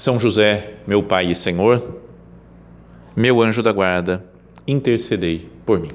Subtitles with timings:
[0.00, 2.00] são José, meu Pai e Senhor,
[3.14, 4.24] meu anjo da guarda,
[4.66, 5.90] intercedei por mim.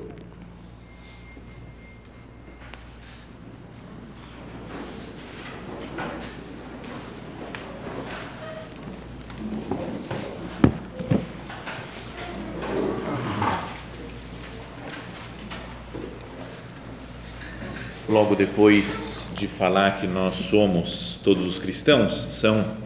[18.07, 22.85] Logo depois de falar que nós somos, todos os cristãos, são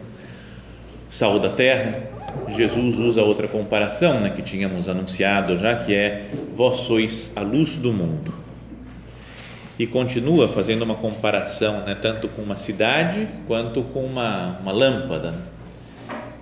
[1.10, 1.98] sal da terra,
[2.48, 7.76] Jesus usa outra comparação né, que tínhamos anunciado já, que é vós sois a luz
[7.76, 8.32] do mundo.
[9.76, 15.34] E continua fazendo uma comparação né, tanto com uma cidade quanto com uma, uma lâmpada.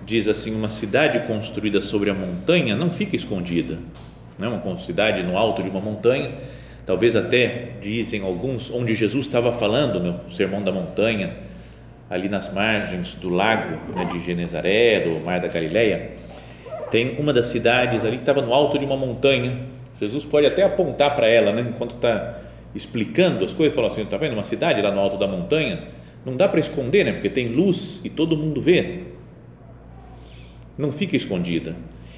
[0.05, 3.79] Diz assim: uma cidade construída sobre a montanha não fica escondida.
[4.37, 6.31] Né, uma cidade no alto de uma montanha,
[6.85, 11.48] talvez até dizem alguns, onde Jesus estava falando no Sermão da Montanha
[12.09, 16.11] ali nas margens do lago né, de Genezaré, do Mar da Galileia,
[16.89, 19.59] tem uma das cidades ali que estava no alto de uma montanha.
[20.01, 22.39] Jesus pode até apontar para ela, né, enquanto está
[22.73, 25.83] explicando as coisas, falou assim: está vendo uma cidade lá no alto da montanha?
[26.25, 29.01] Não dá para esconder, né, porque tem luz e todo mundo vê.
[30.77, 31.75] Não fica escondida.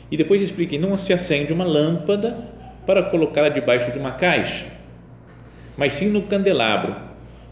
[0.10, 2.38] E depois explica: não se acende uma lâmpada
[2.86, 4.66] para colocá-la debaixo de uma caixa,
[5.76, 6.96] mas sim no candelabro,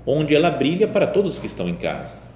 [0.05, 2.28] onde ela brilha para todos que estão em casa.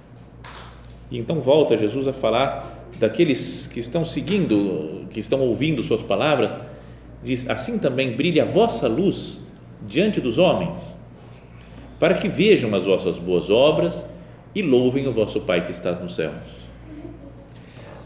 [1.10, 6.54] E então volta Jesus a falar daqueles que estão seguindo, que estão ouvindo suas palavras,
[7.22, 9.40] diz: Assim também brilha a vossa luz
[9.86, 10.98] diante dos homens,
[12.00, 14.06] para que vejam as vossas boas obras
[14.54, 16.34] e louvem o vosso Pai que está nos céus.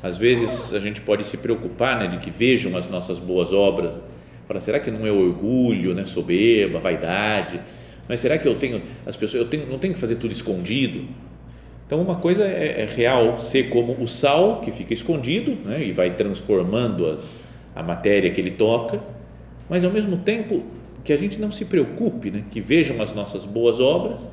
[0.02, 4.00] Às vezes a gente pode se preocupar né, de que vejam as nossas boas obras.
[4.46, 7.60] Fala, será que não é orgulho, né, soberba, vaidade?
[8.08, 11.06] Mas será que eu tenho as pessoas, eu tenho, não tenho que fazer tudo escondido?
[11.88, 15.90] Então, uma coisa é, é, real ser como o sal que fica escondido né, e
[15.90, 17.36] vai transformando as,
[17.74, 19.00] a matéria que ele toca,
[19.70, 20.62] mas ao mesmo tempo
[21.02, 24.30] que a gente não se preocupe, né, que vejam as nossas boas obras,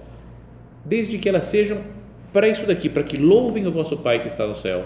[0.84, 1.78] desde que elas sejam
[2.34, 4.84] para isso daqui, para que louvem o vosso Pai que está no céu,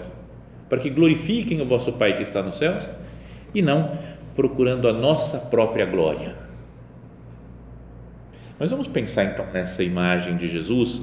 [0.68, 2.84] para que glorifiquem o vosso Pai que está nos céus
[3.52, 3.98] e não
[4.36, 6.36] procurando a nossa própria glória.
[8.60, 11.02] Mas vamos pensar então nessa imagem de Jesus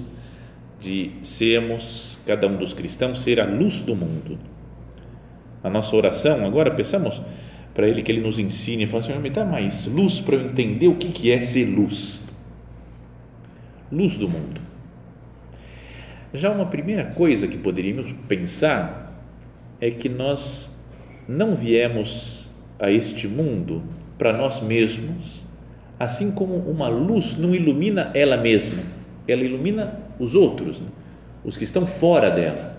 [0.79, 4.37] de sermos, cada um dos cristãos, ser a luz do mundo.
[5.63, 7.21] A nossa oração, agora pensamos
[7.73, 10.87] para Ele que Ele nos ensine, fala Senhor, me dá mais luz para eu entender
[10.87, 12.21] o que, que é ser luz.
[13.91, 14.61] Luz do mundo.
[16.33, 19.23] Já uma primeira coisa que poderíamos pensar
[19.79, 20.75] é que nós
[21.27, 23.83] não viemos a este mundo
[24.17, 25.43] para nós mesmos,
[25.99, 28.83] assim como uma luz não ilumina ela mesma,
[29.27, 30.87] ela ilumina os outros, né?
[31.43, 32.77] os que estão fora dela.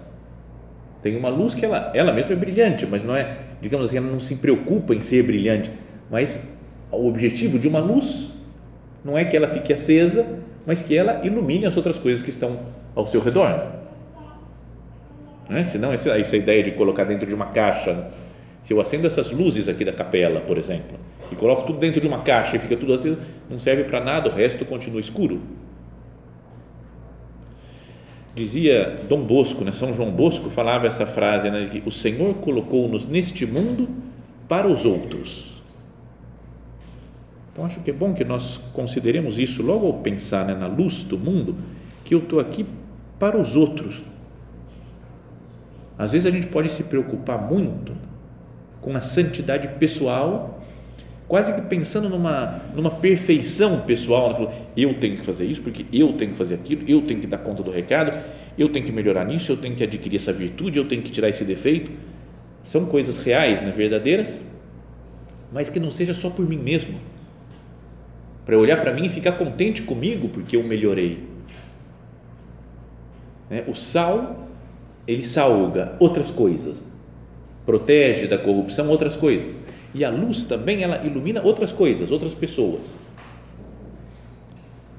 [1.03, 4.11] Tem uma luz que ela, ela mesma é brilhante, mas não é, digamos assim, ela
[4.11, 5.71] não se preocupa em ser brilhante,
[6.11, 6.41] mas
[6.91, 8.35] o objetivo de uma luz
[9.05, 10.27] não é que ela fique acesa,
[10.67, 12.59] mas que ela ilumine as outras coisas que estão
[12.95, 13.79] ao seu redor.
[15.49, 15.65] Né?
[15.65, 18.11] Senão, essa, essa ideia de colocar dentro de uma caixa,
[18.63, 20.99] se eu acendo essas luzes aqui da capela, por exemplo,
[21.31, 23.19] e coloco tudo dentro de uma caixa e fica tudo aceso,
[23.49, 25.41] não serve para nada, o resto continua escuro
[28.35, 33.07] dizia Dom Bosco, né, São João Bosco falava essa frase, né, que o Senhor colocou-nos
[33.07, 33.89] neste mundo
[34.49, 35.63] para os outros.
[37.53, 41.03] Então acho que é bom que nós consideremos isso logo ao pensar né, na luz
[41.03, 41.57] do mundo,
[42.05, 42.65] que eu estou aqui
[43.19, 44.03] para os outros.
[45.99, 47.93] Às vezes a gente pode se preocupar muito
[48.81, 50.58] com a santidade pessoal
[51.29, 56.15] quase que pensando numa, numa perfeição pessoal, falou, eu tenho que fazer isso porque eu
[56.15, 58.19] tenho que fazer aquilo, eu tenho que dar conta do recado,
[58.57, 61.29] eu tenho que melhorar nisso, eu tenho que adquirir essa virtude, eu tenho que tirar
[61.29, 61.91] esse defeito.
[62.63, 64.41] São coisas reais, né, verdadeiras,
[65.53, 66.99] mas que não seja só por mim mesmo.
[68.47, 71.23] Para olhar para mim e ficar contente comigo porque eu melhorei.
[73.51, 73.65] Né?
[73.69, 74.49] O sal,
[75.07, 76.87] ele salga outras coisas,
[77.67, 79.61] protege da corrupção outras coisas
[79.95, 82.99] e a luz também ela ilumina outras coisas, outras pessoas.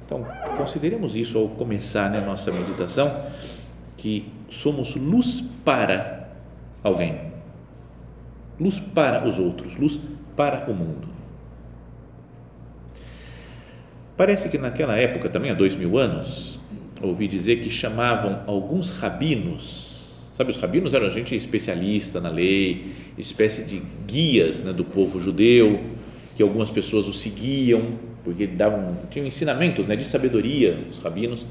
[0.06, 0.26] Então,
[0.58, 3.26] consideremos isso ao começar né, nossa meditação,
[3.96, 6.30] que somos luz para
[6.84, 7.32] alguém,
[8.60, 10.00] luz para os outros, luz
[10.36, 11.08] para o mundo.
[14.18, 16.60] Parece que naquela época, também há dois mil anos,
[17.02, 19.99] ouvi dizer que chamavam alguns rabinos,
[20.40, 25.82] sabe, os rabinos eram gente especialista na lei, espécie de guias né, do povo judeu,
[26.34, 31.46] que algumas pessoas o seguiam, porque davam, tinham ensinamentos né, de sabedoria, os rabinos,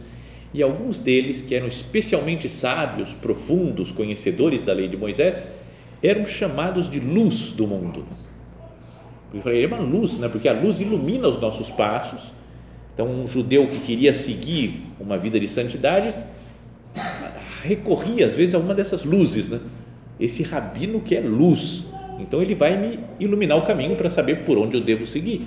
[0.54, 5.44] e alguns deles, que eram especialmente sábios, profundos, conhecedores da lei de Moisés,
[6.02, 8.06] eram chamados de luz do mundo.
[9.34, 10.30] Eu falei, é uma luz, né?
[10.30, 12.32] porque a luz ilumina os nossos passos.
[12.94, 16.10] Então, um judeu que queria seguir uma vida de santidade
[17.62, 19.60] recorria às vezes a uma dessas luzes, né?
[20.18, 21.86] Esse rabino que é luz,
[22.18, 25.42] então ele vai me iluminar o caminho para saber por onde eu devo seguir.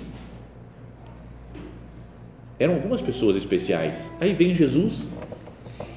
[2.58, 4.10] Eram algumas pessoas especiais.
[4.20, 5.08] Aí vem Jesus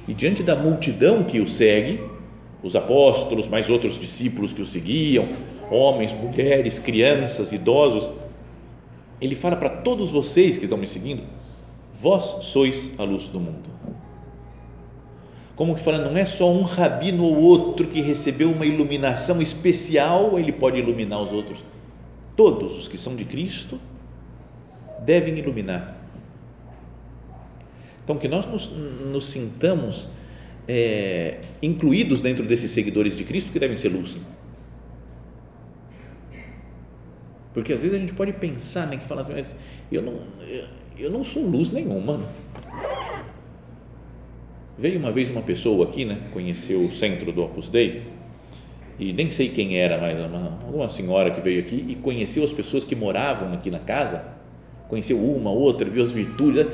[0.08, 2.00] e diante da multidão que o segue,
[2.62, 5.26] os apóstolos, mais outros discípulos que o seguiam,
[5.70, 8.10] homens, mulheres, crianças, idosos,
[9.20, 11.22] ele fala para todos vocês que estão me seguindo:
[11.94, 13.75] vós sois a luz do mundo.
[15.56, 20.38] Como que fala, não é só um rabino ou outro que recebeu uma iluminação especial,
[20.38, 21.64] ele pode iluminar os outros.
[22.36, 23.80] Todos os que são de Cristo
[25.00, 25.96] devem iluminar.
[28.04, 30.10] Então, que nós nos, nos sintamos
[30.68, 34.18] é, incluídos dentro desses seguidores de Cristo que devem ser luz.
[37.54, 39.56] Porque às vezes a gente pode pensar, né, que fala assim, mas
[39.90, 40.20] eu não,
[40.98, 42.20] eu não sou luz nenhuma.
[44.78, 48.02] Veio uma vez uma pessoa aqui, né, conheceu o centro do Opus Dei,
[48.98, 52.52] e nem sei quem era, mas uma, alguma senhora que veio aqui e conheceu as
[52.52, 54.24] pessoas que moravam aqui na casa,
[54.88, 56.66] conheceu uma, outra, viu as virtudes,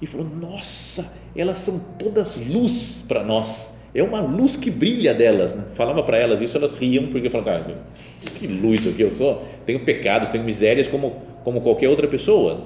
[0.00, 3.78] e falou: Nossa, elas são todas luz para nós.
[3.94, 5.54] É uma luz que brilha delas.
[5.54, 5.64] Né?
[5.72, 9.44] Falava para elas isso, elas riam, porque falavam: ah, Que luz o que eu sou?
[9.66, 12.64] Tenho pecados, tenho misérias como, como qualquer outra pessoa.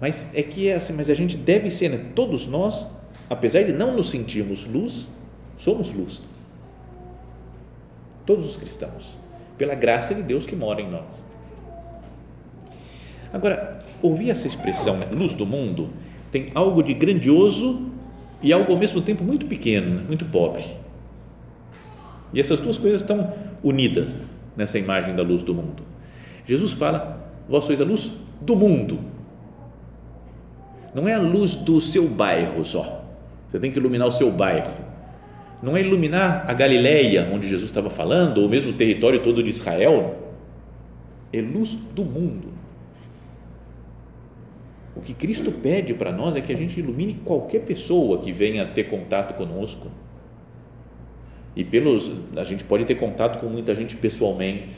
[0.00, 2.00] Mas é que é assim, mas a gente deve ser, né?
[2.14, 2.88] todos nós
[3.30, 5.08] apesar de não nos sentirmos luz,
[5.56, 6.20] somos luz.
[8.26, 9.16] Todos os cristãos,
[9.56, 11.24] pela graça de Deus que mora em nós.
[13.32, 15.90] Agora, ouvir essa expressão, né, luz do mundo,
[16.32, 17.88] tem algo de grandioso
[18.42, 20.64] e algo ao mesmo tempo muito pequeno, né, muito pobre.
[22.32, 23.32] E essas duas coisas estão
[23.62, 24.18] unidas
[24.56, 25.84] nessa imagem da luz do mundo.
[26.46, 28.98] Jesus fala: Vós sois a luz do mundo.
[30.94, 32.99] Não é a luz do seu bairro só
[33.50, 34.72] você tem que iluminar o seu bairro.
[35.62, 39.50] Não é iluminar a Galileia, onde Jesus estava falando, ou mesmo o território todo de
[39.50, 40.16] Israel.
[41.32, 42.48] É luz do mundo.
[44.94, 48.66] O que Cristo pede para nós é que a gente ilumine qualquer pessoa que venha
[48.66, 49.88] ter contato conosco.
[51.56, 54.68] E pelos, a gente pode ter contato com muita gente pessoalmente,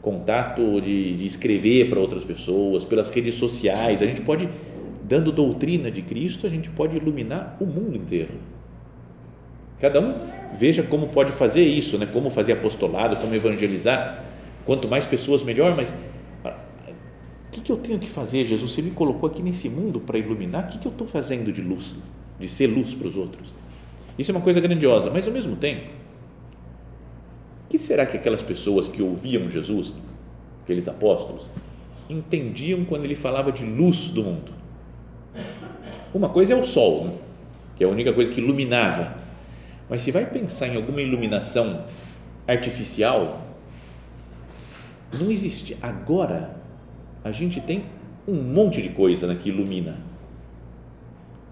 [0.00, 4.48] contato de, de escrever para outras pessoas, pelas redes sociais, a gente pode
[5.10, 8.30] dando doutrina de Cristo, a gente pode iluminar o mundo inteiro.
[9.80, 10.14] Cada um
[10.54, 12.06] veja como pode fazer isso, né?
[12.06, 14.24] como fazer apostolado, como evangelizar.
[14.64, 15.92] Quanto mais pessoas, melhor, mas
[16.44, 16.54] ah,
[17.48, 18.70] o que, que eu tenho que fazer, Jesus?
[18.70, 21.60] Você me colocou aqui nesse mundo para iluminar, o que, que eu estou fazendo de
[21.60, 21.96] luz,
[22.38, 23.52] de ser luz para os outros?
[24.16, 25.90] Isso é uma coisa grandiosa, mas ao mesmo tempo,
[27.64, 29.92] o que será que aquelas pessoas que ouviam Jesus,
[30.62, 31.46] aqueles apóstolos,
[32.08, 34.59] entendiam quando ele falava de luz do mundo?
[36.12, 37.12] Uma coisa é o sol, né?
[37.76, 39.16] que é a única coisa que iluminava.
[39.88, 41.84] Mas se vai pensar em alguma iluminação
[42.46, 43.40] artificial,
[45.18, 45.76] não existe.
[45.80, 46.56] Agora,
[47.24, 47.84] a gente tem
[48.28, 49.96] um monte de coisa né, que ilumina.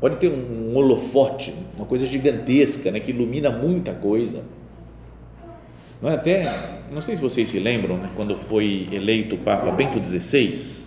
[0.01, 4.45] Pode ter um holofote, uma coisa gigantesca, né, que ilumina muita coisa.
[6.01, 6.43] Não é até,
[6.93, 10.87] não sei se vocês se lembram, né, quando foi eleito o Papa Bento XVI,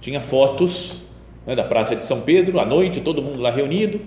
[0.00, 1.02] tinha fotos
[1.46, 4.00] né, da Praça de São Pedro, à noite, todo mundo lá reunido,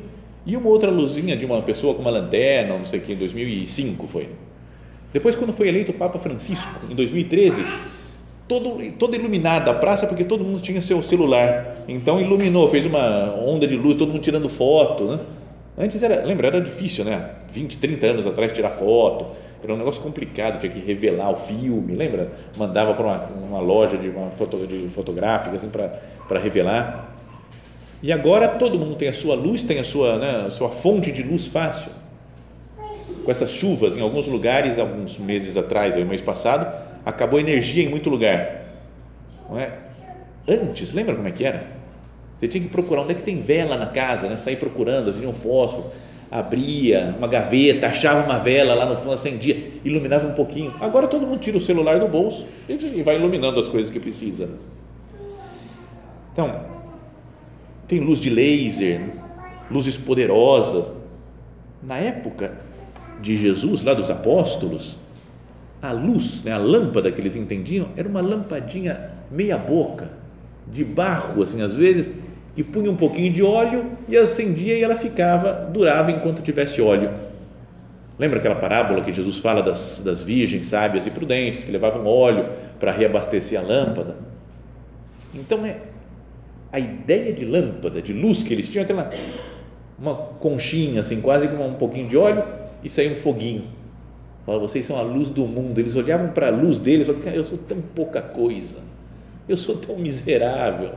[0.45, 3.17] e uma outra luzinha de uma pessoa com uma lanterna, não sei o que, em
[3.17, 4.29] 2005 foi.
[5.11, 7.63] Depois, quando foi eleito o Papa Francisco, em 2013,
[8.47, 13.33] todo, toda iluminada a praça, porque todo mundo tinha seu celular, então iluminou, fez uma
[13.35, 15.19] onda de luz, todo mundo tirando foto, né?
[15.77, 17.29] Antes era, lembra, era difícil, né?
[17.51, 19.25] 20, 30 anos atrás tirar foto,
[19.63, 22.31] era um negócio complicado, tinha que revelar o filme, lembra?
[22.55, 23.17] Mandava para uma,
[23.47, 27.16] uma loja de, uma foto, de fotográfica assim, para revelar.
[28.01, 31.11] E agora todo mundo tem a sua luz, tem a sua, né, a sua fonte
[31.11, 31.91] de luz fácil.
[33.25, 36.71] Com essas chuvas, em alguns lugares, alguns meses atrás, o mês passado,
[37.05, 38.63] acabou energia em muito lugar.
[39.49, 39.73] Não é?
[40.47, 41.63] Antes, lembra como é que era?
[42.39, 44.37] Você tinha que procurar onde é que tem vela na casa, né?
[44.37, 45.91] sair procurando, assim, um fósforo.
[46.29, 50.73] abria uma gaveta, achava uma vela lá no fundo, acendia, iluminava um pouquinho.
[50.79, 54.49] Agora todo mundo tira o celular do bolso e vai iluminando as coisas que precisa.
[56.31, 56.76] Então,
[57.87, 59.01] tem luz de laser,
[59.71, 60.91] luzes poderosas.
[61.81, 62.57] Na época
[63.21, 64.99] de Jesus, lá dos apóstolos,
[65.81, 70.09] a luz, né, a lâmpada que eles entendiam, era uma lampadinha meia boca,
[70.71, 72.11] de barro, assim, às vezes,
[72.55, 77.11] e punha um pouquinho de óleo e acendia e ela ficava, durava enquanto tivesse óleo.
[78.19, 82.47] Lembra aquela parábola que Jesus fala das, das virgens sábias e prudentes que levavam óleo
[82.79, 84.15] para reabastecer a lâmpada?
[85.35, 85.77] Então, é,
[86.77, 89.11] a ideia de lâmpada, de luz que eles tinham, aquela
[89.97, 92.43] uma conchinha, assim, quase com um pouquinho de óleo
[92.83, 93.65] e saía um foguinho.
[94.45, 95.79] Fala, vocês são a luz do mundo.
[95.79, 98.79] Eles olhavam para a luz deles falavam, eu sou tão pouca coisa,
[99.49, 100.91] eu sou tão miserável.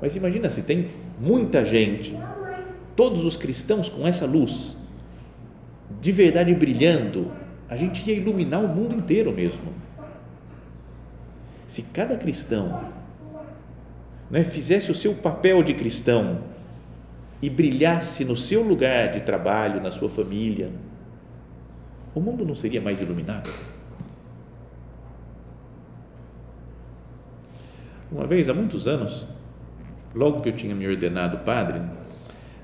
[0.00, 2.14] Mas imagina se tem muita gente,
[2.94, 4.76] todos os cristãos com essa luz,
[6.02, 7.32] de verdade brilhando,
[7.66, 9.72] a gente ia iluminar o mundo inteiro mesmo.
[11.66, 12.92] Se cada cristão
[14.30, 16.40] né, fizesse o seu papel de cristão
[17.40, 20.70] e brilhasse no seu lugar de trabalho, na sua família,
[22.14, 23.50] o mundo não seria mais iluminado?
[28.10, 29.26] Uma vez, há muitos anos,
[30.14, 31.82] logo que eu tinha me ordenado padre,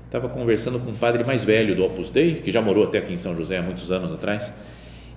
[0.05, 3.13] estava conversando com um padre mais velho do Opus Dei, que já morou até aqui
[3.13, 4.51] em São José há muitos anos atrás,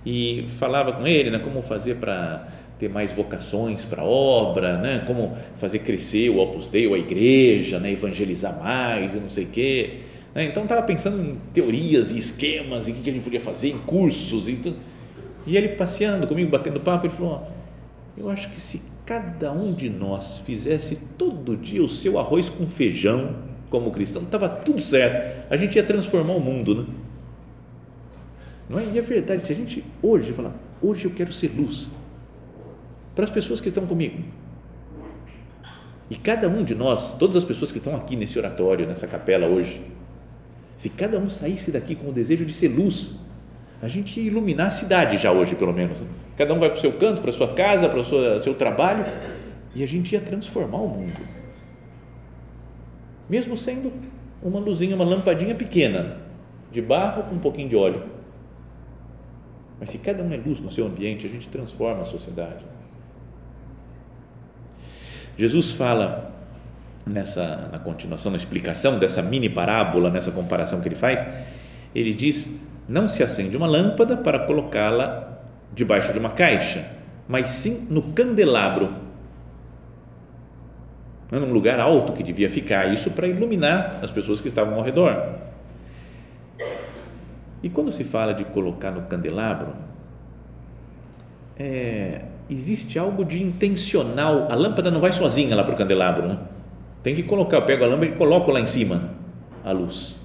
[0.04, 2.46] e falava com ele né, como fazer para
[2.78, 5.02] ter mais vocações para a obra, né?
[5.06, 7.92] como fazer crescer o Opus Dei a igreja, né?
[7.92, 10.00] evangelizar mais e não sei o quê.
[10.34, 10.44] Né?
[10.44, 13.78] Então, estava pensando em teorias e esquemas e o que a gente podia fazer, em
[13.78, 14.48] cursos.
[14.48, 14.76] E, tudo.
[15.46, 17.48] e ele passeando comigo, batendo papo, ele falou,
[18.16, 22.66] eu acho que se cada um de nós fizesse todo dia o seu arroz com
[22.66, 23.36] feijão
[23.70, 26.86] como cristão, estava tudo certo, a gente ia transformar o mundo, né?
[28.68, 28.84] Não é?
[28.92, 31.90] E é verdade, se a gente hoje falar, hoje eu quero ser luz,
[33.16, 34.22] para as pessoas que estão comigo.
[36.08, 39.46] E cada um de nós, todas as pessoas que estão aqui nesse oratório, nessa capela
[39.46, 39.80] hoje,
[40.76, 43.16] se cada um saísse daqui com o desejo de ser luz,
[43.82, 45.98] a gente ia iluminar a cidade já hoje, pelo menos.
[46.36, 48.54] Cada um vai para o seu canto, para a sua casa, para o seu, seu
[48.54, 49.04] trabalho,
[49.74, 51.18] e a gente ia transformar o mundo.
[53.28, 53.90] Mesmo sendo
[54.42, 56.18] uma luzinha, uma lampadinha pequena,
[56.70, 58.02] de barro com um pouquinho de óleo.
[59.80, 62.75] Mas se cada um é luz no seu ambiente, a gente transforma a sociedade.
[65.38, 66.32] Jesus fala
[67.06, 71.26] nessa na continuação, na explicação dessa mini parábola, nessa comparação que ele faz,
[71.94, 75.38] ele diz: não se acende uma lâmpada para colocá-la
[75.72, 76.86] debaixo de uma caixa,
[77.28, 78.92] mas sim no candelabro,
[81.30, 85.36] num lugar alto que devia ficar, isso para iluminar as pessoas que estavam ao redor.
[87.62, 89.74] E quando se fala de colocar no candelabro,
[91.58, 94.48] é, existe algo de intencional.
[94.50, 96.38] A lâmpada não vai sozinha lá para o candelabro, né?
[97.02, 99.14] Tem que colocar, eu pego a lâmpada e coloco lá em cima
[99.64, 100.18] a luz.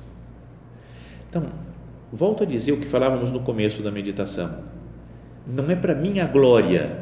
[1.29, 1.45] Então,
[2.11, 4.51] volto a dizer o que falávamos no começo da meditação.
[5.47, 6.99] Não é para minha glória,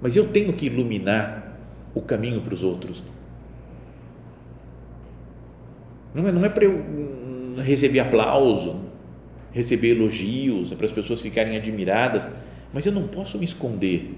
[0.00, 1.56] mas eu tenho que iluminar
[1.94, 3.02] o caminho para os outros.
[6.14, 8.80] Não é, não é para eu hum, receber aplauso,
[9.52, 12.28] receber elogios, é para as pessoas ficarem admiradas,
[12.72, 14.14] mas eu não posso me esconder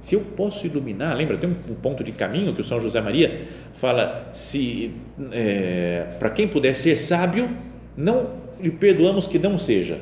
[0.00, 3.46] se eu posso iluminar, lembra, tem um ponto de caminho que o São José Maria
[3.74, 4.92] fala: se
[5.30, 7.50] é, para quem puder ser sábio,
[7.96, 10.00] não lhe perdoamos que não seja.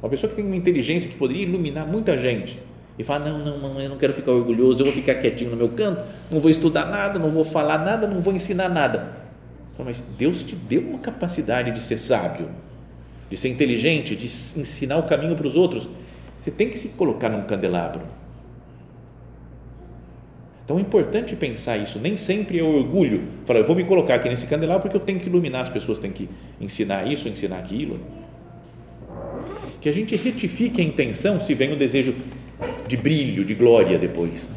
[0.00, 2.60] Uma pessoa que tem uma inteligência que poderia iluminar muita gente
[2.96, 5.56] e fala: não, não, não, eu não quero ficar orgulhoso, eu vou ficar quietinho no
[5.56, 9.16] meu canto, não vou estudar nada, não vou falar nada, não vou ensinar nada.
[9.84, 12.48] Mas Deus te deu uma capacidade de ser sábio,
[13.30, 15.88] de ser inteligente, de ensinar o caminho para os outros.
[16.40, 18.02] Você tem que se colocar num candelabro
[20.68, 21.98] então é importante pensar isso.
[21.98, 23.22] Nem sempre é o orgulho.
[23.46, 25.98] Falar, eu vou me colocar aqui nesse candelabro porque eu tenho que iluminar as pessoas,
[25.98, 26.28] tenho que
[26.60, 27.98] ensinar isso, ensinar aquilo.
[29.80, 32.14] Que a gente retifique a intenção se vem o desejo
[32.86, 34.50] de brilho, de glória depois.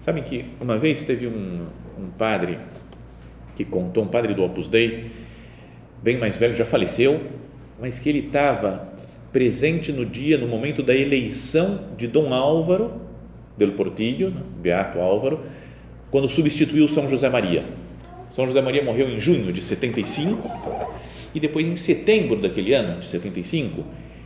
[0.00, 1.66] Sabem que uma vez teve um,
[1.98, 2.58] um padre
[3.54, 5.10] que contou, um padre do Opus Dei,
[6.02, 7.20] bem mais velho, já faleceu,
[7.78, 8.94] mas que ele estava
[9.30, 13.05] presente no dia, no momento da eleição de Dom Álvaro
[13.56, 15.40] del Portillo, Beato Álvaro,
[16.10, 17.62] quando substituiu São José Maria.
[18.30, 20.50] São José Maria morreu em junho de 75
[21.34, 23.84] e depois em setembro daquele ano, de 75,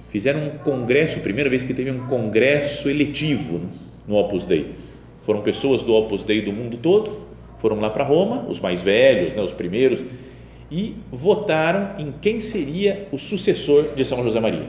[0.08, 3.60] fizeram um congresso, primeira vez que teve um congresso eletivo
[4.06, 4.74] no Opus Dei.
[5.22, 9.34] Foram pessoas do Opus Dei do mundo todo, foram lá para Roma, os mais velhos,
[9.34, 10.00] né, os primeiros,
[10.70, 14.68] e votaram em quem seria o sucessor de São José Maria.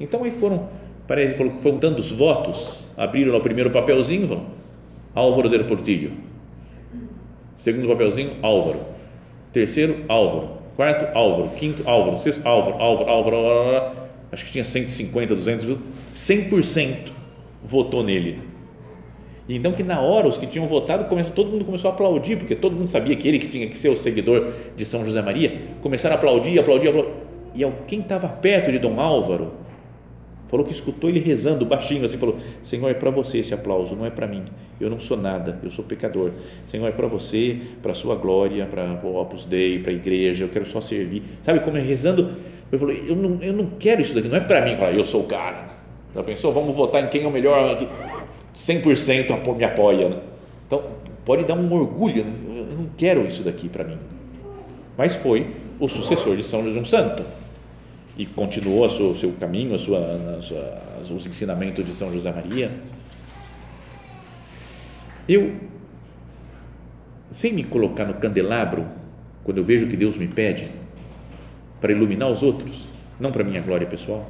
[0.00, 0.68] Então aí foram,
[1.08, 4.46] para ele falou que foram tantos votos, abriram lá o primeiro papelzinho, falaram,
[5.14, 6.12] Álvaro del Portillo.
[7.56, 8.78] Segundo papelzinho, Álvaro.
[9.52, 10.50] Terceiro, Álvaro.
[10.76, 11.48] Quarto, Álvaro.
[11.56, 12.16] Quinto, Álvaro.
[12.18, 12.80] Sexto, Álvaro.
[12.80, 13.96] Álvaro, Álvaro, Álvaro.
[14.30, 15.78] Acho que tinha 150, 200,
[16.14, 17.10] 100%
[17.64, 18.40] votou nele.
[19.48, 22.54] Então que na hora os que tinham votado, começou, todo mundo começou a aplaudir, porque
[22.54, 25.58] todo mundo sabia que ele que tinha que ser o seguidor de São José Maria,
[25.80, 27.12] começaram a aplaudir, aplaudir, aplaudir.
[27.54, 29.52] E quem estava perto de Dom Álvaro
[30.48, 34.04] falou que escutou ele rezando baixinho assim, falou: "Senhor, é para você esse aplauso, não
[34.04, 34.42] é para mim.
[34.80, 36.32] Eu não sou nada, eu sou pecador.
[36.66, 40.44] Senhor, é para você, para a sua glória, para o Opus Dei, para a igreja,
[40.44, 41.22] eu quero só servir".
[41.42, 42.30] Sabe como é rezando?
[42.72, 45.04] Eu falei: "Eu não, eu não quero isso daqui, não é para mim falar, eu
[45.04, 45.68] sou o cara".
[46.14, 46.52] Já pensou?
[46.52, 47.86] Vamos votar em quem é o melhor aqui.
[48.54, 50.08] 100% me apoia.
[50.08, 50.18] Né?
[50.66, 50.82] Então,
[51.24, 52.32] pode dar um orgulho, né?
[52.48, 53.98] eu não quero isso daqui para mim.
[54.96, 55.46] Mas foi
[55.78, 57.22] o sucessor de São um Santo
[58.18, 60.00] e continuou o seu, seu caminho, a sua,
[60.36, 60.82] a sua,
[61.14, 62.68] os ensinamentos de São José Maria.
[65.28, 65.54] Eu,
[67.30, 68.84] sem me colocar no candelabro,
[69.44, 70.68] quando eu vejo que Deus me pede
[71.80, 72.88] para iluminar os outros,
[73.20, 74.28] não para minha glória pessoal,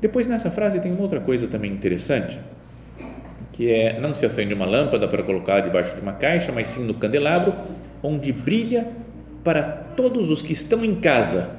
[0.00, 2.38] depois nessa frase tem uma outra coisa também interessante,
[3.52, 6.84] que é não se acende uma lâmpada para colocar debaixo de uma caixa, mas sim
[6.84, 7.52] no candelabro,
[8.02, 8.86] onde brilha
[9.42, 11.56] para todos os que estão em casa.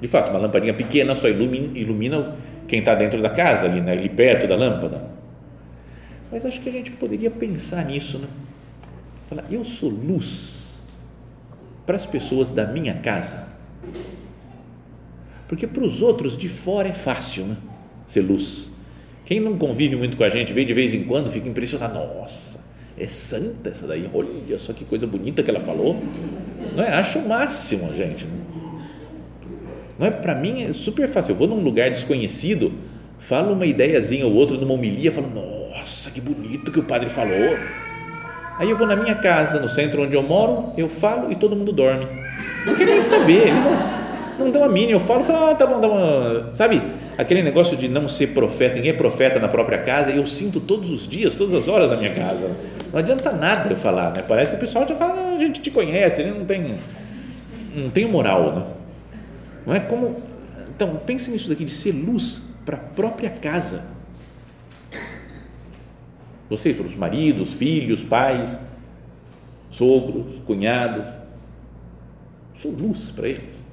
[0.00, 3.92] De fato, uma lampadinha pequena só ilumina, ilumina quem está dentro da casa, ali, né,
[3.92, 5.02] ali perto da lâmpada.
[6.30, 8.28] Mas acho que a gente poderia pensar nisso, né?
[9.28, 10.86] Falar, eu sou luz
[11.84, 13.58] para as pessoas da minha casa
[15.48, 17.56] porque para os outros de fora é fácil né?
[18.06, 18.70] ser luz.
[19.24, 21.94] Quem não convive muito com a gente, vê de vez em quando, fica impressionado.
[21.94, 22.60] Nossa,
[22.96, 24.08] é santa essa daí.
[24.12, 26.02] Olha só que coisa bonita que ela falou.
[26.78, 26.94] Não é?
[26.94, 28.24] Acho o máximo, gente.
[29.98, 30.10] Não é?
[30.12, 31.32] Para mim é super fácil.
[31.32, 32.72] Eu vou num lugar desconhecido,
[33.18, 37.58] falo uma ideiazinha ou outra numa homilia, falo, nossa, que bonito que o padre falou.
[38.60, 41.56] Aí eu vou na minha casa, no centro onde eu moro, eu falo e todo
[41.56, 42.06] mundo dorme.
[42.64, 43.48] Não quer nem saber.
[43.48, 44.92] Eles não, não dão a mínima.
[44.92, 46.54] Eu falo, falo, ah, tá bom, tá bom.
[46.54, 46.80] Sabe,
[47.16, 50.92] aquele negócio de não ser profeta, ninguém é profeta na própria casa, eu sinto todos
[50.92, 52.48] os dias, todas as horas na minha casa.
[52.92, 54.24] Não adianta nada eu falar, né?
[54.26, 56.78] Parece que o pessoal já fala, ah, a gente te conhece, ele não tem,
[57.74, 58.66] não tem moral, né?
[59.66, 60.22] Não é como.
[60.70, 63.84] Então, pense nisso daqui, de ser luz para a própria casa.
[66.48, 68.58] Vocês, para os maridos, filhos, pais,
[69.70, 71.04] sogros, cunhados,
[72.54, 73.68] sou luz para eles.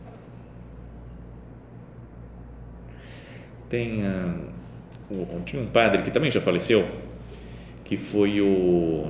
[3.69, 6.87] tem uh, tinha um padre que também já faleceu
[7.85, 9.05] que foi o,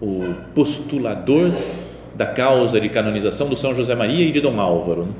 [0.00, 1.52] o postulador
[2.14, 5.12] da causa de canonização do São José Maria e de Dom Álvaro né?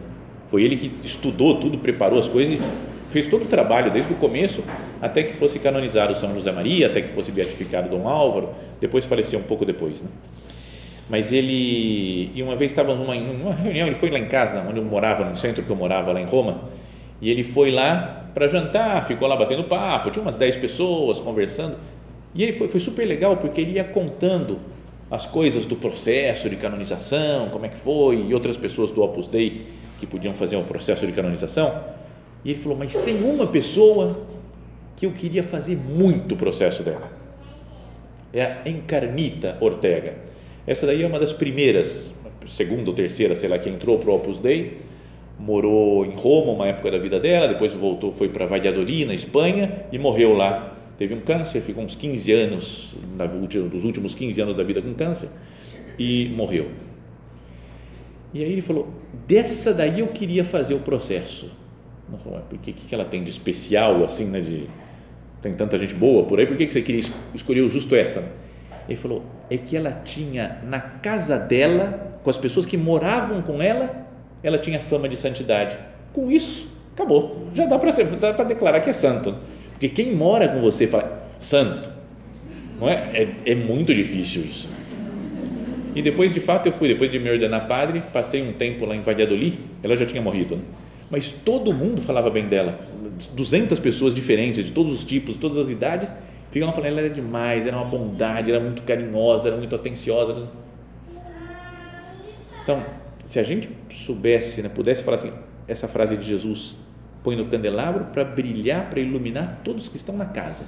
[0.49, 4.17] foi ele que estudou tudo preparou as coisas e fez todo o trabalho desde o
[4.17, 4.63] começo
[5.01, 9.39] até que fosse canonizado São José Maria até que fosse beatificado Dom Álvaro depois faleceu
[9.39, 10.09] um pouco depois né?
[11.09, 14.79] mas ele e uma vez estava numa, numa reunião ele foi lá em casa onde
[14.79, 16.61] eu morava no centro que eu morava lá em Roma
[17.21, 21.77] e ele foi lá para jantar, ficou lá batendo papo, tinha umas 10 pessoas conversando.
[22.37, 24.59] E ele foi, foi super legal porque ele ia contando
[25.11, 29.27] as coisas do processo de canonização, como é que foi, e outras pessoas do Opus
[29.29, 29.67] Dei
[29.99, 31.73] que podiam fazer um processo de canonização.
[32.45, 34.21] E ele falou: Mas tem uma pessoa
[34.97, 37.11] que eu queria fazer muito o processo dela.
[38.33, 40.15] É a Encarnita Ortega.
[40.67, 42.15] Essa daí é uma das primeiras,
[42.47, 44.87] segunda ou terceira, sei lá, que entrou para o Opus Dei
[45.39, 49.85] morou em Roma uma época da vida dela, depois voltou, foi para Valladolid, na Espanha,
[49.93, 50.76] e morreu lá.
[50.99, 52.95] Teve um câncer, ficou uns 15 anos,
[53.71, 55.29] dos últimos 15 anos da vida com câncer,
[55.99, 56.71] e morreu.
[58.33, 58.89] E aí ele falou:
[59.27, 61.51] dessa daí eu queria fazer o processo.
[62.11, 64.41] Não falou, porque que, que ela tem de especial, assim, né?
[64.41, 64.69] De,
[65.43, 67.03] tem tanta gente boa por aí, por que, que você queria
[67.35, 68.33] escolher justo essa?
[68.89, 73.61] Ele falou: é que ela tinha na casa dela, com as pessoas que moravam com
[73.61, 74.07] ela,
[74.43, 75.77] ela tinha fama de santidade.
[76.13, 77.49] Com isso, acabou.
[77.55, 79.35] Já dá para declarar que é santo.
[79.77, 81.91] Porque quem mora com você fala, santo.
[82.81, 82.95] Não é?
[82.95, 83.29] é?
[83.45, 84.69] É muito difícil isso.
[85.95, 88.95] E depois, de fato, eu fui, depois de me ordenar padre, passei um tempo lá
[88.95, 90.63] em Valladolid, ela já tinha morrido, né?
[91.11, 92.79] mas todo mundo falava bem dela.
[93.33, 96.13] 200 pessoas diferentes, de todos os tipos, todas as idades,
[96.51, 100.49] ficam falando, ela era demais, era uma bondade, era muito carinhosa, era muito atenciosa.
[102.63, 102.85] Então,
[103.25, 105.33] se a gente soubesse, né, pudesse falar assim,
[105.67, 106.77] essa frase de Jesus,
[107.27, 110.67] põe no candelabro para brilhar, para iluminar todos que estão na casa.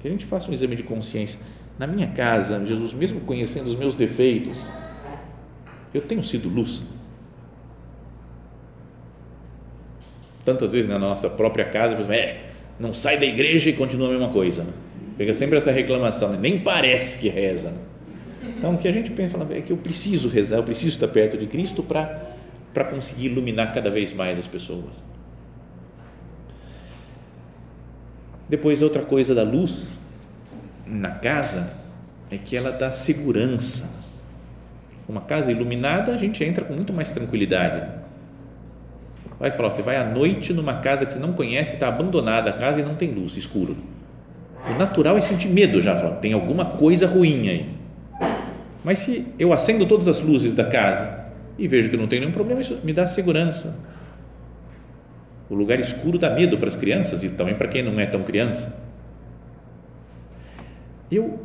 [0.00, 1.38] Que a gente faça um exame de consciência.
[1.78, 4.58] na minha casa, Jesus, mesmo conhecendo os meus defeitos,
[5.94, 6.82] eu tenho sido luz.
[10.44, 12.40] Tantas vezes na nossa própria casa, é,
[12.80, 14.64] não sai da igreja e continua a mesma coisa.
[14.64, 14.72] Né?
[15.16, 16.38] Pega sempre essa reclamação, né?
[16.40, 17.70] nem parece que reza.
[17.70, 17.78] Né?
[18.58, 21.38] Então, o que a gente pensa é que eu preciso rezar, eu preciso estar perto
[21.38, 22.25] de Cristo para
[22.84, 25.04] conseguir iluminar cada vez mais as pessoas.
[28.48, 29.92] Depois, outra coisa da luz
[30.86, 31.74] na casa
[32.30, 33.90] é que ela dá segurança.
[35.08, 37.86] Uma casa iluminada, a gente entra com muito mais tranquilidade.
[39.38, 42.52] Vai falar, você vai à noite numa casa que você não conhece, está abandonada a
[42.52, 43.76] casa e não tem luz, escuro.
[44.68, 47.68] O natural é sentir medo já, falar, tem alguma coisa ruim aí.
[48.84, 51.25] Mas se eu acendo todas as luzes da casa
[51.58, 53.78] e vejo que não tem nenhum problema, isso me dá segurança.
[55.48, 58.22] O lugar escuro dá medo para as crianças e também para quem não é tão
[58.22, 58.76] criança.
[61.10, 61.40] Eu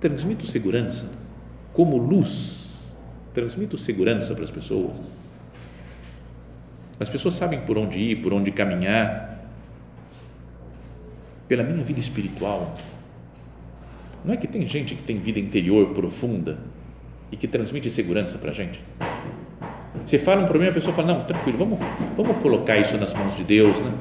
[0.00, 1.10] transmito segurança
[1.72, 2.90] como luz,
[3.34, 5.02] transmito segurança para as pessoas.
[6.98, 9.36] As pessoas sabem por onde ir, por onde caminhar.
[11.46, 12.76] Pela minha vida espiritual.
[14.24, 16.58] Não é que tem gente que tem vida interior profunda
[17.30, 18.82] e que transmite segurança para a gente?
[20.06, 21.80] Você fala um problema, a pessoa fala: Não, tranquilo, vamos,
[22.16, 23.92] vamos colocar isso nas mãos de Deus, né?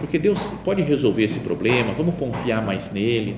[0.00, 3.36] porque Deus pode resolver esse problema, vamos confiar mais nele.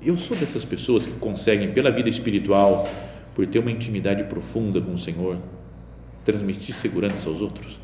[0.00, 2.88] Eu sou dessas pessoas que conseguem, pela vida espiritual,
[3.34, 5.36] por ter uma intimidade profunda com o Senhor,
[6.24, 7.74] transmitir segurança aos outros.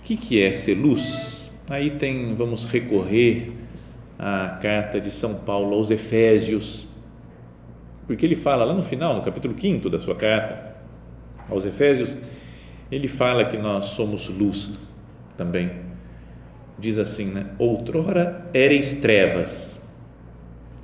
[0.00, 1.52] O que, que é ser luz?
[1.70, 3.52] Aí tem, vamos recorrer
[4.18, 6.88] à carta de São Paulo aos Efésios,
[8.12, 10.74] porque ele fala lá no final, no capítulo 5 da sua carta
[11.48, 12.16] aos Efésios,
[12.90, 14.72] ele fala que nós somos luz
[15.36, 15.92] também
[16.82, 17.46] diz assim, né?
[17.58, 19.80] Outrora ereis trevas,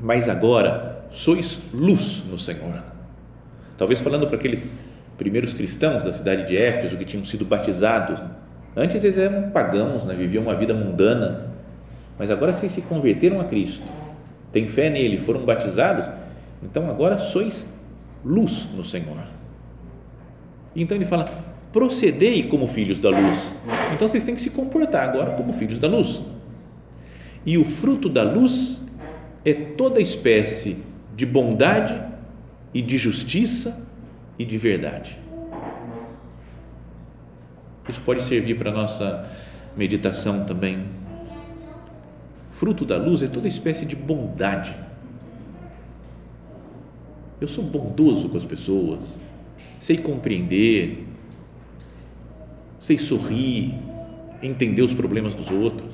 [0.01, 2.83] mas agora sois luz no Senhor.
[3.77, 4.75] Talvez falando para aqueles
[5.17, 8.21] primeiros cristãos da cidade de Éfeso que tinham sido batizados.
[8.77, 10.15] Antes eles eram pagãos, né?
[10.15, 11.49] viviam uma vida mundana,
[12.17, 13.85] mas agora vocês se converteram a Cristo,
[14.53, 16.09] têm fé nele, foram batizados,
[16.63, 17.67] então agora sois
[18.25, 19.25] luz no Senhor.
[20.75, 21.27] Então ele fala:
[21.73, 23.55] procedei como filhos da luz.
[23.93, 26.23] Então vocês têm que se comportar agora como filhos da luz.
[27.45, 28.85] E o fruto da luz
[29.45, 30.77] é toda espécie
[31.17, 32.01] de bondade
[32.75, 33.87] e de justiça
[34.39, 35.19] e de verdade.
[37.89, 39.27] Isso pode servir para a nossa
[39.77, 40.85] meditação também.
[42.51, 44.75] Fruto da luz é toda espécie de bondade.
[47.41, 48.99] Eu sou bondoso com as pessoas,
[49.79, 51.05] sei compreender,
[52.81, 53.75] sei sorrir,
[54.43, 55.89] entender os problemas dos outros.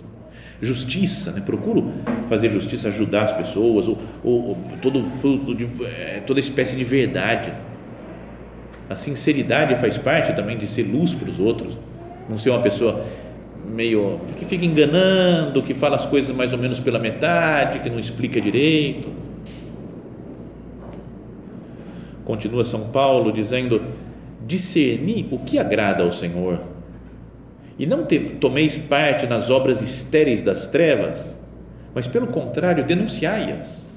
[0.62, 1.42] Justiça, né?
[1.42, 1.92] procuro
[2.28, 6.85] fazer justiça, ajudar as pessoas, ou, ou, ou todo fruto de é, toda espécie de
[6.85, 7.52] verdade.
[8.88, 11.76] A sinceridade faz parte também de ser luz para os outros,
[12.28, 13.04] não ser uma pessoa
[13.66, 17.98] meio que fica enganando, que fala as coisas mais ou menos pela metade, que não
[17.98, 19.24] explica direito.
[22.25, 23.83] Continua São Paulo dizendo:
[24.47, 26.61] discernir o que agrada ao Senhor
[27.79, 31.39] e não te, tomeis parte nas obras estéreis das trevas,
[31.95, 33.93] mas pelo contrário, denunciai-as.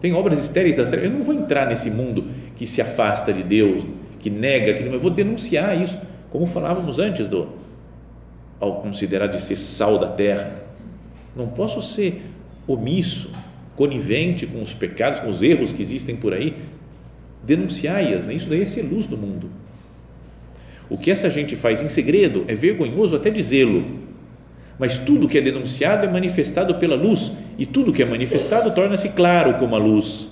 [0.00, 1.08] Tem obras estéreis das trevas.
[1.10, 2.24] Eu não vou entrar nesse mundo
[2.56, 3.84] que se afasta de Deus,
[4.20, 6.00] que nega aquilo, mas eu vou denunciar isso,
[6.30, 7.48] como falávamos antes do
[8.60, 10.50] ao considerar de ser sal da terra.
[11.34, 12.22] Não posso ser
[12.66, 13.30] omisso,
[13.76, 16.54] conivente com os pecados, com os erros que existem por aí.
[17.42, 18.34] Denunciai-as, né?
[18.34, 19.50] isso daí é ser luz do mundo
[20.88, 23.84] o que essa gente faz em segredo é vergonhoso até dizê-lo,
[24.78, 29.10] mas tudo que é denunciado é manifestado pela luz, e tudo que é manifestado torna-se
[29.10, 30.30] claro como a luz.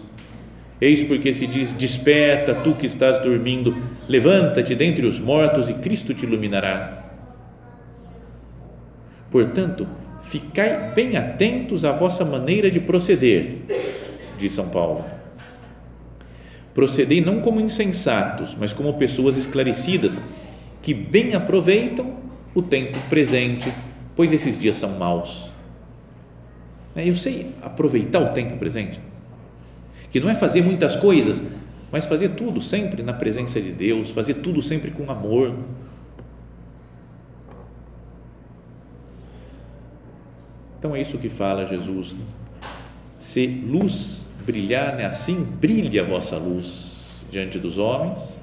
[0.81, 3.75] Eis porque se diz: Desperta, tu que estás dormindo,
[4.09, 7.11] levanta-te dentre os mortos e Cristo te iluminará.
[9.31, 9.87] Portanto,
[10.23, 13.59] ficai bem atentos à vossa maneira de proceder,
[14.39, 15.05] diz São Paulo.
[16.73, 20.23] Procedei não como insensatos, mas como pessoas esclarecidas
[20.81, 22.15] que bem aproveitam
[22.55, 23.71] o tempo presente,
[24.17, 25.51] pois esses dias são maus.
[26.97, 29.01] É, eu sei aproveitar o tempo presente,
[30.11, 31.43] que não é fazer muitas coisas,
[31.91, 35.55] mas fazer tudo sempre na presença de Deus, fazer tudo sempre com amor.
[40.83, 42.17] Então é isso que fala Jesus.
[43.17, 45.07] Se luz brilhar, né?
[45.07, 48.41] assim brilhe a vossa luz diante dos homens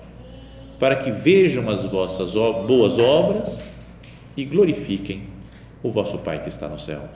[0.79, 3.75] para que vejam as vossas boas obras
[4.37, 5.23] e glorifiquem
[5.83, 7.09] o vosso Pai que está no céu.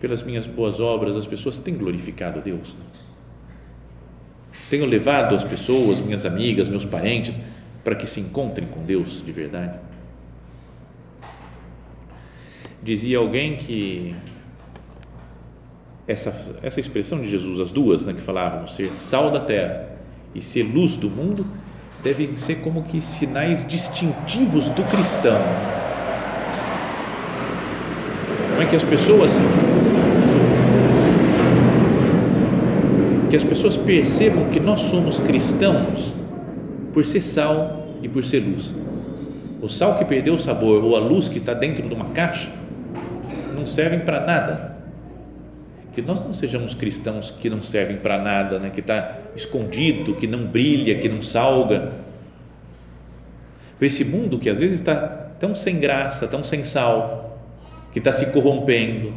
[0.00, 2.74] Pelas minhas boas obras, as pessoas têm glorificado a Deus.
[2.74, 2.84] Né?
[4.68, 7.38] Tenho levado as pessoas, minhas amigas, meus parentes,
[7.84, 9.85] para que se encontrem com Deus de verdade.
[12.86, 14.14] Dizia alguém que
[16.06, 19.88] essa, essa expressão de Jesus, as duas né, que falavam, ser sal da terra
[20.32, 21.44] e ser luz do mundo,
[22.04, 25.36] devem ser como que sinais distintivos do cristão.
[28.50, 29.32] Como é que as pessoas
[33.28, 36.14] que as pessoas percebam que nós somos cristãos
[36.92, 38.72] por ser sal e por ser luz.
[39.60, 42.64] O sal que perdeu o sabor ou a luz que está dentro de uma caixa
[43.66, 44.76] não servem para nada.
[45.92, 48.70] Que nós não sejamos cristãos que não servem para nada, né?
[48.70, 51.92] que está escondido, que não brilha, que não salga.
[53.76, 54.94] Para esse mundo que às vezes está
[55.40, 57.38] tão sem graça, tão sem sal,
[57.92, 59.12] que está se corrompendo,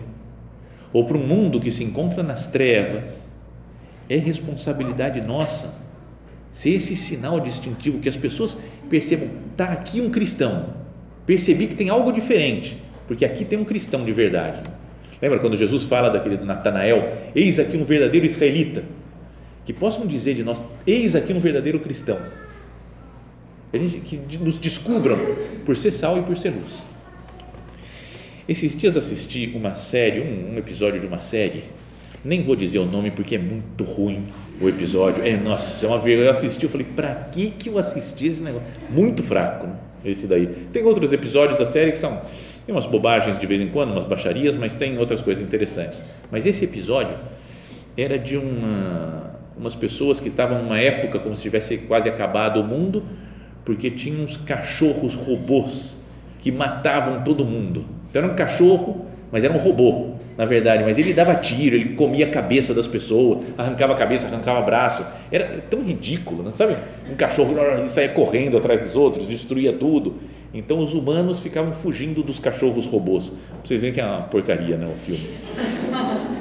[0.91, 3.29] ou para um mundo que se encontra nas trevas,
[4.09, 5.71] é responsabilidade nossa
[6.51, 8.57] ser esse sinal distintivo que as pessoas
[8.89, 10.73] percebam, está aqui um cristão,
[11.25, 12.77] percebi que tem algo diferente,
[13.09, 14.61] porque aqui tem um cristão de verdade.
[15.19, 18.83] Lembra quando Jesus fala daquele do Natanael, eis aqui um verdadeiro israelita,
[19.65, 22.19] que possam dizer de nós, eis aqui um verdadeiro cristão,
[23.71, 25.17] que nos descubram
[25.65, 26.85] por ser sal e por ser luz.
[28.47, 31.63] Esses dias assisti uma série, um, um episódio de uma série,
[32.23, 34.27] nem vou dizer o nome porque é muito ruim
[34.61, 35.25] o episódio.
[35.25, 38.43] É, nossa, é uma vez eu assisti, eu falei, para que que eu assisti esse
[38.43, 38.67] negócio?
[38.87, 39.73] Muito fraco, né?
[40.05, 40.45] esse daí.
[40.71, 42.21] Tem outros episódios da série que são
[42.69, 46.03] tem umas bobagens de vez em quando, umas baixarias, mas tem outras coisas interessantes.
[46.31, 47.17] Mas esse episódio
[47.97, 52.63] era de uma, umas pessoas que estavam numa época como se tivesse quase acabado o
[52.63, 53.01] mundo,
[53.65, 55.97] porque tinha uns cachorros robôs
[56.37, 57.85] que matavam todo mundo.
[58.07, 60.83] Então era um cachorro, mas era um robô, na verdade.
[60.83, 64.63] Mas ele dava tiro, ele comia a cabeça das pessoas, arrancava a cabeça, arrancava o
[64.63, 65.03] braço.
[65.31, 66.75] Era tão ridículo, não sabe?
[67.11, 67.55] Um cachorro
[67.87, 70.17] saía correndo atrás dos outros, destruía tudo.
[70.53, 73.33] Então os humanos ficavam fugindo dos cachorros robôs.
[73.63, 75.29] Vocês veem que é uma porcaria, né, o filme.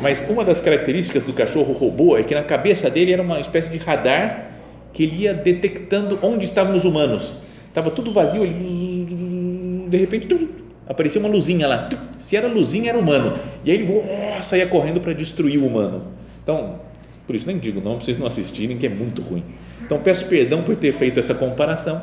[0.01, 3.71] Mas uma das características do cachorro robô é que na cabeça dele era uma espécie
[3.71, 4.51] de radar
[4.93, 7.37] que ele ia detectando onde estavam os humanos.
[7.69, 10.49] Estava tudo vazio, ele, de repente
[10.89, 11.89] aparecia uma luzinha lá.
[12.19, 13.35] Se era luzinha, era humano.
[13.65, 16.03] E aí ele saía correndo para destruir o humano.
[16.43, 16.81] Então,
[17.27, 19.45] por isso nem digo não, para vocês não assistirem, que é muito ruim.
[19.85, 22.03] Então peço perdão por ter feito essa comparação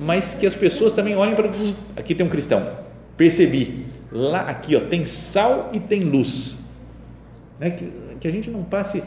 [0.00, 1.50] mas que as pessoas também olhem para
[1.94, 2.66] aqui tem um cristão,
[3.18, 6.56] percebi, lá aqui ó, tem sal e tem luz,
[7.58, 7.70] né?
[7.70, 9.04] que, que a gente não passe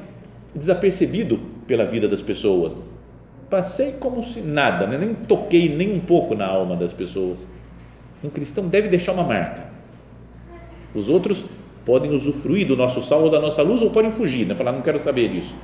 [0.53, 2.77] desapercebido pela vida das pessoas,
[3.49, 4.99] passei como se nada, né?
[4.99, 7.39] nem toquei nem um pouco na alma das pessoas,
[8.23, 9.63] um cristão deve deixar uma marca,
[10.93, 11.45] os outros
[11.83, 14.53] podem usufruir do nosso sal ou da nossa luz ou podem fugir, né?
[14.53, 15.55] falar não quero saber disso,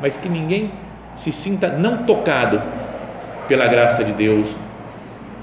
[0.00, 0.70] mas que ninguém
[1.14, 2.81] se sinta não tocado
[3.48, 4.56] pela graça de Deus,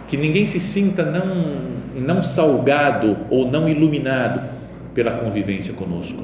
[0.07, 4.41] que ninguém se sinta não, não salgado ou não iluminado
[4.93, 6.23] pela convivência conosco.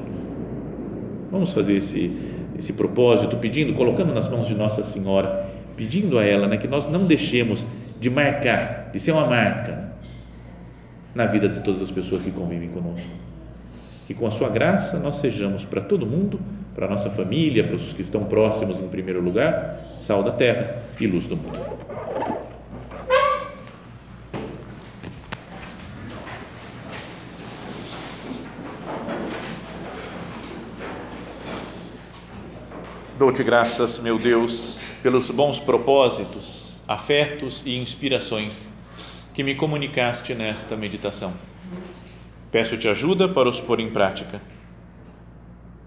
[1.30, 2.10] Vamos fazer esse,
[2.58, 6.90] esse propósito pedindo, colocando nas mãos de Nossa Senhora, pedindo a ela né, que nós
[6.90, 7.66] não deixemos
[8.00, 9.92] de marcar, de ser uma marca
[11.14, 13.10] na vida de todas as pessoas que convivem conosco.
[14.06, 16.38] Que com a sua graça nós sejamos para todo mundo,
[16.76, 20.82] para a nossa família, para os que estão próximos em primeiro lugar, sal da terra
[21.00, 21.58] e luz do mundo.
[33.18, 38.68] Dou-te graças, meu Deus, pelos bons propósitos, afetos e inspirações
[39.32, 41.32] que me comunicaste nesta meditação.
[42.52, 44.42] Peço-te ajuda para os pôr em prática.